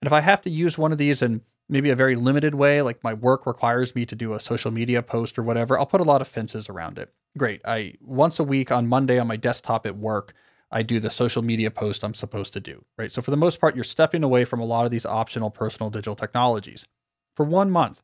[0.03, 2.83] and if I have to use one of these and maybe a very limited way,
[2.83, 6.01] like my work requires me to do a social media post or whatever, I'll put
[6.01, 7.13] a lot of fences around it.
[7.37, 7.61] Great.
[7.65, 10.35] I once a week on Monday on my desktop at work,
[10.71, 13.13] I do the social media post I'm supposed to do, right?
[13.13, 15.91] So for the most part, you're stepping away from a lot of these optional personal
[15.91, 16.87] digital technologies
[17.35, 18.03] for one month.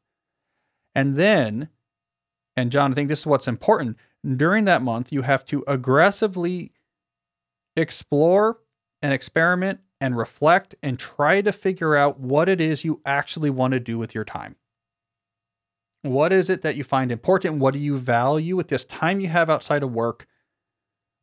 [0.95, 1.69] And then,
[2.57, 3.97] and John, I think this is what's important.
[4.25, 6.73] During that month, you have to aggressively
[7.77, 8.59] explore
[9.03, 13.73] and experiment and reflect and try to figure out what it is you actually want
[13.73, 14.57] to do with your time.
[16.03, 17.59] What is it that you find important?
[17.59, 20.27] What do you value with this time you have outside of work?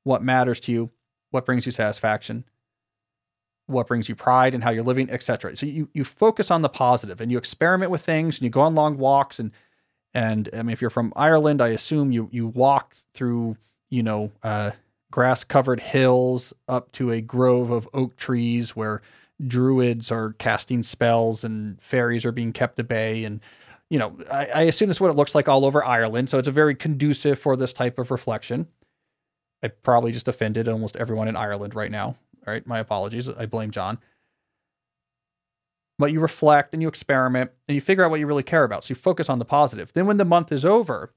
[0.03, 0.91] What matters to you?
[1.31, 2.45] What brings you satisfaction?
[3.65, 5.57] What brings you pride and how you're living, etc.
[5.57, 8.61] So you, you focus on the positive and you experiment with things and you go
[8.61, 9.51] on long walks and
[10.13, 13.57] and I mean if you're from Ireland, I assume you you walk through,
[13.89, 14.71] you know, uh,
[15.17, 19.01] grass covered hills up to a grove of oak trees where
[19.47, 23.23] druids are casting spells and fairies are being kept at bay.
[23.23, 23.41] And,
[23.89, 26.30] you know, I, I assume that's what it looks like all over Ireland.
[26.30, 28.67] So it's a very conducive for this type of reflection.
[29.63, 32.15] I probably just offended almost everyone in Ireland right now.
[32.45, 32.67] All right.
[32.67, 33.27] My apologies.
[33.27, 33.97] I blame John.
[35.97, 38.84] But you reflect and you experiment and you figure out what you really care about.
[38.84, 39.91] So you focus on the positive.
[39.93, 41.12] Then when the month is over,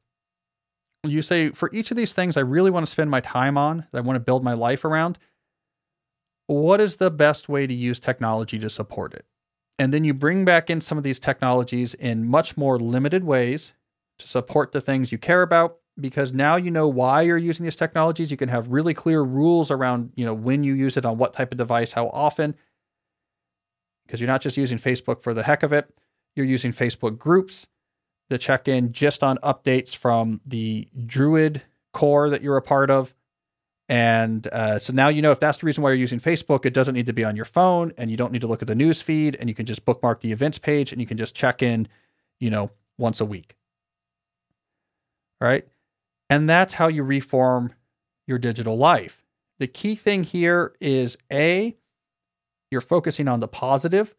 [1.05, 3.87] you say, for each of these things I really want to spend my time on,
[3.93, 5.19] that I want to build my life around,
[6.47, 9.25] what is the best way to use technology to support it?
[9.79, 13.73] And then you bring back in some of these technologies in much more limited ways
[14.19, 17.77] to support the things you care about because now you know why you're using these
[17.77, 18.31] technologies.
[18.31, 21.33] You can have really clear rules around, you know, when you use it on what
[21.33, 22.55] type of device, how often.
[24.07, 25.89] Because you're not just using Facebook for the heck of it.
[26.37, 27.67] You're using Facebook groups
[28.31, 31.63] to check in just on updates from the Druid
[31.93, 33.15] core that you're a part of.
[33.89, 36.73] And uh, so now you know if that's the reason why you're using Facebook, it
[36.73, 38.75] doesn't need to be on your phone and you don't need to look at the
[38.75, 41.61] news feed and you can just bookmark the events page and you can just check
[41.61, 41.89] in,
[42.39, 43.57] you know, once a week.
[45.41, 45.67] All right.
[46.29, 47.75] And that's how you reform
[48.29, 49.25] your digital life.
[49.59, 51.77] The key thing here is A,
[52.71, 54.15] you're focusing on the positive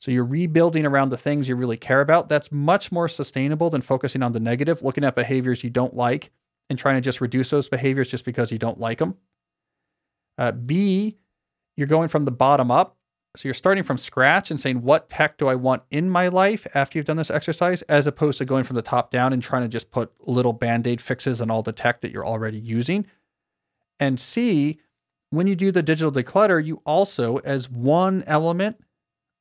[0.00, 2.28] so you're rebuilding around the things you really care about.
[2.28, 6.30] That's much more sustainable than focusing on the negative, looking at behaviors you don't like
[6.70, 9.16] and trying to just reduce those behaviors just because you don't like them.
[10.38, 11.18] Uh, B,
[11.76, 12.96] you're going from the bottom up.
[13.36, 16.66] So you're starting from scratch and saying, what tech do I want in my life
[16.74, 19.62] after you've done this exercise, as opposed to going from the top down and trying
[19.62, 23.06] to just put little band aid fixes on all the tech that you're already using.
[24.00, 24.80] And C,
[25.28, 28.82] when you do the digital declutter, you also, as one element,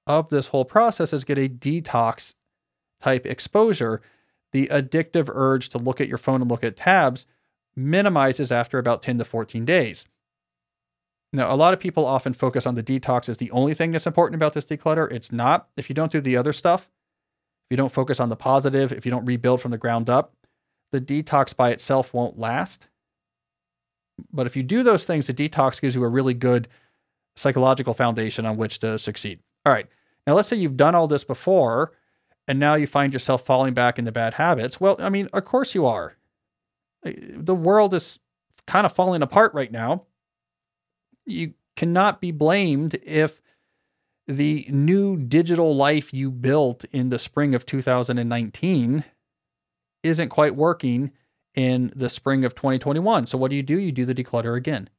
[0.10, 2.34] of this whole process is get a detox
[3.00, 4.02] type exposure.
[4.52, 7.28] The addictive urge to look at your phone and look at tabs
[7.76, 10.06] minimizes after about 10 to 14 days.
[11.32, 14.08] Now, a lot of people often focus on the detox as the only thing that's
[14.08, 15.10] important about this declutter.
[15.12, 15.70] It's not.
[15.78, 16.90] If you don't do the other stuff,
[17.66, 20.34] if you don't focus on the positive, if you don't rebuild from the ground up,
[20.92, 22.88] the detox by itself won't last.
[24.34, 26.68] But if you do those things, the detox gives you a really good
[27.36, 29.40] psychological foundation on which to succeed.
[29.68, 29.88] All right.
[30.30, 31.92] Now, let's say you've done all this before
[32.48, 34.80] and now you find yourself falling back into bad habits.
[34.80, 36.18] Well, I mean, of course you are.
[37.02, 38.20] The world is
[38.68, 40.04] kind of falling apart right now.
[41.26, 43.42] You cannot be blamed if
[44.28, 49.04] the new digital life you built in the spring of 2019
[50.04, 51.10] isn't quite working
[51.56, 53.26] in the spring of 2021.
[53.26, 53.80] So, what do you do?
[53.80, 54.92] You do the declutter again.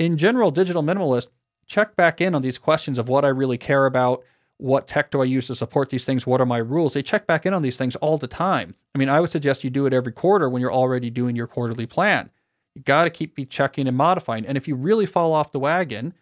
[0.00, 1.28] In general, digital minimalist
[1.66, 4.22] check back in on these questions of what I really care about.
[4.62, 6.24] What tech do I use to support these things?
[6.24, 6.94] What are my rules?
[6.94, 8.76] They check back in on these things all the time.
[8.94, 11.48] I mean, I would suggest you do it every quarter when you're already doing your
[11.48, 12.30] quarterly plan.
[12.76, 14.46] You got to keep be checking and modifying.
[14.46, 16.14] And if you really fall off the wagon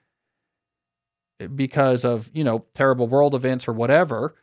[1.39, 4.35] eh, because of, you know, terrible world events or whatever,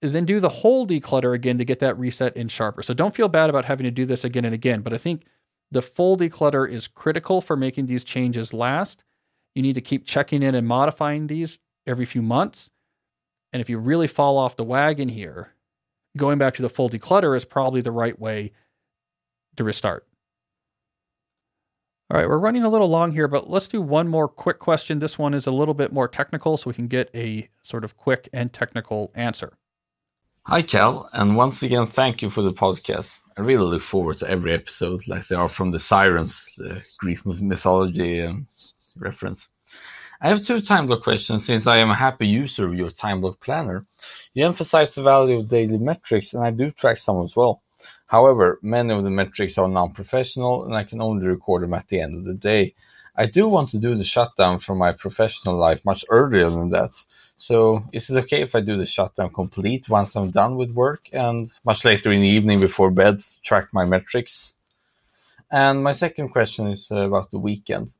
[0.00, 2.82] then do the whole declutter again to get that reset in sharper.
[2.82, 4.80] So don't feel bad about having to do this again and again.
[4.80, 5.26] But I think
[5.70, 9.04] the full declutter is critical for making these changes last.
[9.54, 12.70] You need to keep checking in and modifying these every few months.
[13.52, 15.54] And if you really fall off the wagon here,
[16.16, 18.52] going back to the full declutter is probably the right way
[19.56, 20.06] to restart.
[22.10, 24.98] All right, we're running a little long here, but let's do one more quick question.
[24.98, 27.96] This one is a little bit more technical, so we can get a sort of
[27.96, 29.54] quick and technical answer.
[30.44, 33.18] Hi, Cal, and once again, thank you for the podcast.
[33.38, 37.24] I really look forward to every episode, like they are from the Sirens, the Greek
[37.24, 38.46] mythology um,
[38.96, 39.48] reference.
[40.24, 43.20] I have two time block questions since I am a happy user of your time
[43.20, 43.84] block planner.
[44.34, 47.60] You emphasize the value of daily metrics, and I do track some as well.
[48.06, 52.00] However, many of the metrics are non-professional, and I can only record them at the
[52.00, 52.72] end of the day.
[53.16, 56.92] I do want to do the shutdown from my professional life much earlier than that.
[57.36, 61.08] So is it okay if I do the shutdown complete once I'm done with work
[61.12, 64.52] and much later in the evening before bed track my metrics?
[65.50, 67.90] And my second question is about the weekend.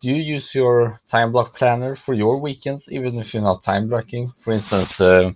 [0.00, 3.88] Do you use your time block planner for your weekends, even if you're not time
[3.88, 4.30] blocking?
[4.38, 5.32] For instance, uh,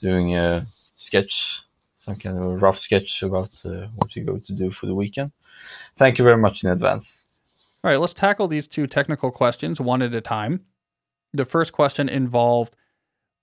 [0.00, 0.64] doing a
[0.96, 1.62] sketch,
[1.98, 5.32] some kind of rough sketch about uh, what you're going to do for the weekend.
[5.96, 7.24] Thank you very much in advance.
[7.82, 10.60] All right, let's tackle these two technical questions one at a time.
[11.32, 12.76] The first question involved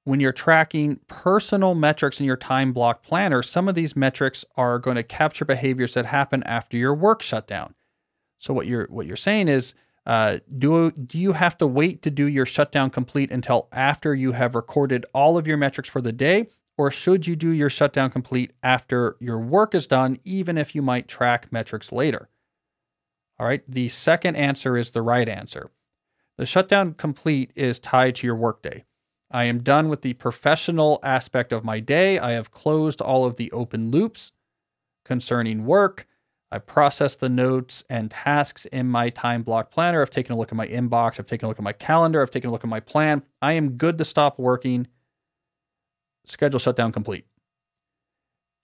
[0.03, 4.79] when you're tracking personal metrics in your time block planner, some of these metrics are
[4.79, 7.75] going to capture behaviors that happen after your work shutdown.
[8.39, 9.73] So what you're what you're saying is,
[10.05, 14.31] uh, do do you have to wait to do your shutdown complete until after you
[14.31, 16.47] have recorded all of your metrics for the day,
[16.77, 20.81] or should you do your shutdown complete after your work is done, even if you
[20.81, 22.29] might track metrics later?
[23.39, 23.63] All right.
[23.67, 25.71] The second answer is the right answer.
[26.37, 28.85] The shutdown complete is tied to your workday.
[29.29, 32.19] I am done with the professional aspect of my day.
[32.19, 34.31] I have closed all of the open loops
[35.05, 36.07] concerning work.
[36.51, 40.01] I've processed the notes and tasks in my time block planner.
[40.01, 41.17] I've taken a look at my inbox.
[41.17, 42.21] I've taken a look at my calendar.
[42.21, 43.23] I've taken a look at my plan.
[43.41, 44.87] I am good to stop working.
[46.25, 47.25] Schedule shutdown complete.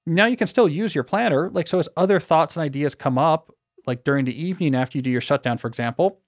[0.05, 1.49] Now you can still use your planner.
[1.49, 3.53] Like, so as other thoughts and ideas come up,
[3.85, 6.19] like during the evening after you do your shutdown, for example,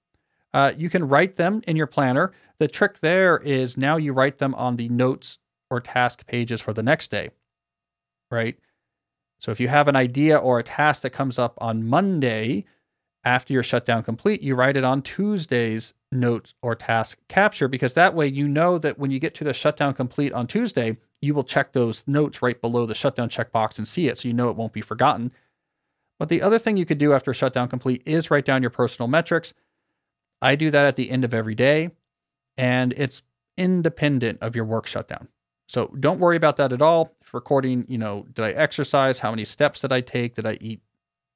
[0.54, 2.32] uh, you can write them in your planner.
[2.58, 5.38] The trick there is now you write them on the notes
[5.70, 7.30] or task pages for the next day,
[8.32, 8.58] right?
[9.40, 12.66] So if you have an idea or a task that comes up on Monday
[13.24, 18.14] after your shutdown complete, you write it on Tuesday's notes or task capture because that
[18.14, 21.44] way you know that when you get to the shutdown complete on Tuesday, you will
[21.44, 24.56] check those notes right below the shutdown checkbox and see it so you know it
[24.56, 25.32] won't be forgotten.
[26.18, 29.08] But the other thing you could do after shutdown complete is write down your personal
[29.08, 29.54] metrics
[30.42, 31.92] I do that at the end of every day,
[32.58, 33.22] and it's
[33.58, 35.28] independent of your work shutdown.
[35.70, 37.16] So don't worry about that at all.
[37.32, 39.20] recording, you know, did I exercise?
[39.20, 40.34] How many steps did I take?
[40.34, 40.82] Did I eat?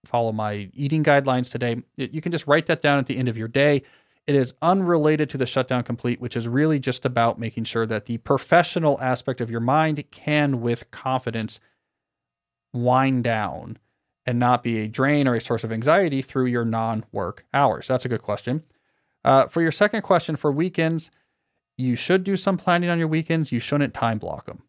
[0.05, 1.83] Follow my eating guidelines today.
[1.95, 3.83] You can just write that down at the end of your day.
[4.25, 8.07] It is unrelated to the shutdown complete, which is really just about making sure that
[8.07, 11.59] the professional aspect of your mind can, with confidence,
[12.73, 13.77] wind down
[14.25, 17.87] and not be a drain or a source of anxiety through your non work hours.
[17.87, 18.63] That's a good question.
[19.23, 21.11] Uh, for your second question, for weekends,
[21.77, 23.51] you should do some planning on your weekends.
[23.51, 24.63] You shouldn't time block them.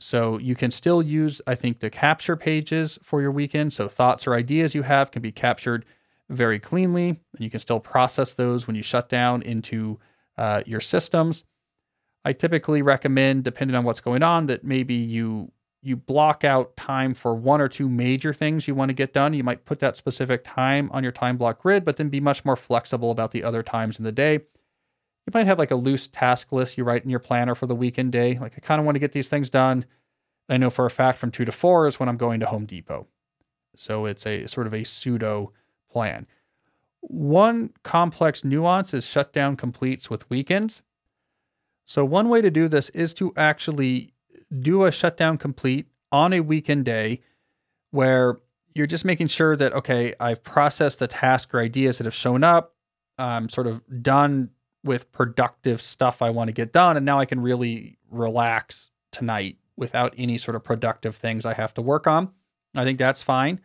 [0.00, 3.72] So you can still use, I think, the capture pages for your weekend.
[3.72, 5.84] So thoughts or ideas you have can be captured
[6.28, 9.98] very cleanly, and you can still process those when you shut down into
[10.36, 11.44] uh, your systems.
[12.24, 15.52] I typically recommend, depending on what's going on, that maybe you
[15.82, 19.34] you block out time for one or two major things you want to get done.
[19.34, 22.42] You might put that specific time on your time block grid, but then be much
[22.42, 24.40] more flexible about the other times in the day.
[25.26, 27.74] You might have like a loose task list you write in your planner for the
[27.74, 28.38] weekend day.
[28.38, 29.86] Like, I kind of want to get these things done.
[30.48, 32.66] I know for a fact from two to four is when I'm going to Home
[32.66, 33.06] Depot.
[33.76, 35.52] So it's a sort of a pseudo
[35.90, 36.26] plan.
[37.00, 40.82] One complex nuance is shutdown completes with weekends.
[41.84, 44.14] So, one way to do this is to actually
[44.58, 47.20] do a shutdown complete on a weekend day
[47.90, 48.38] where
[48.74, 52.42] you're just making sure that, okay, I've processed the task or ideas that have shown
[52.42, 52.74] up.
[53.18, 54.50] I'm sort of done
[54.84, 56.96] with productive stuff I want to get done.
[56.96, 61.74] And now I can really relax tonight without any sort of productive things I have
[61.74, 62.32] to work on.
[62.76, 63.60] I think that's fine.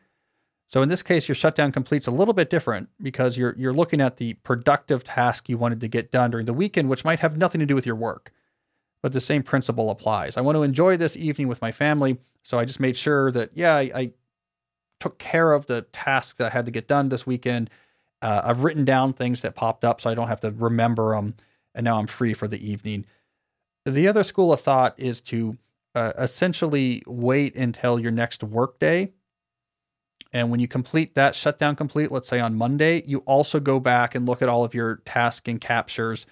[0.67, 4.01] So in this case, your shutdown completes a little bit different because you're you're looking
[4.01, 7.37] at the productive task you wanted to get done during the weekend, which might have
[7.37, 8.31] nothing to do with your work
[9.01, 10.37] but the same principle applies.
[10.37, 13.51] I want to enjoy this evening with my family, so I just made sure that,
[13.53, 14.11] yeah, I, I
[14.99, 17.69] took care of the tasks that I had to get done this weekend.
[18.21, 21.35] Uh, I've written down things that popped up so I don't have to remember them,
[21.73, 23.05] and now I'm free for the evening.
[23.85, 25.57] The other school of thought is to
[25.95, 29.13] uh, essentially wait until your next workday.
[30.31, 34.13] And when you complete that shutdown complete, let's say on Monday, you also go back
[34.13, 36.25] and look at all of your task and captures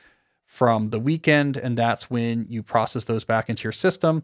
[0.46, 4.24] from the weekend, and that's when you process those back into your system.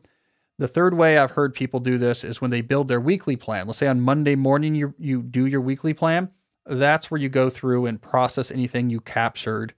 [0.59, 3.67] The third way I've heard people do this is when they build their weekly plan.
[3.67, 6.29] Let's say on Monday morning you you do your weekly plan.
[6.65, 9.73] That's where you go through and process anything you captured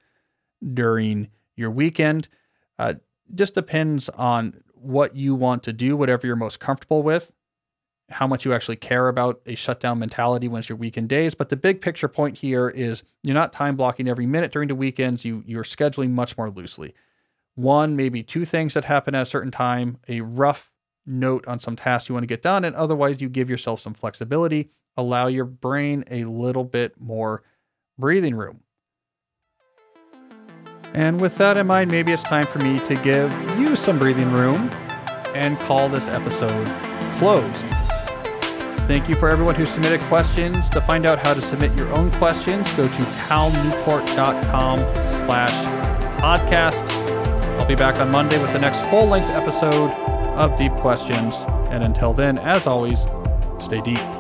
[0.74, 2.28] during your weekend.
[2.78, 2.96] Uh,
[3.34, 7.32] just depends on what you want to do, whatever you're most comfortable with
[8.10, 11.34] how much you actually care about a shutdown mentality when it's your weekend days.
[11.34, 14.76] But the big picture point here is you're not time blocking every minute during the
[14.76, 15.26] weekends.
[15.26, 16.94] You you're scheduling much more loosely.
[17.56, 20.72] One, maybe two things that happen at a certain time, a rough
[21.06, 23.94] note on some tasks you want to get done, and otherwise you give yourself some
[23.94, 27.44] flexibility, allow your brain a little bit more
[27.98, 28.62] breathing room.
[30.94, 34.32] And with that in mind, maybe it's time for me to give you some breathing
[34.32, 34.70] room
[35.34, 36.66] and call this episode
[37.18, 37.66] closed.
[38.88, 40.70] Thank you for everyone who submitted questions.
[40.70, 46.84] To find out how to submit your own questions, go to calnewport.com slash podcast.
[47.60, 49.90] I'll be back on Monday with the next full-length episode
[50.36, 51.36] of Deep Questions.
[51.72, 53.08] And until then, as always,
[53.60, 54.15] stay deep.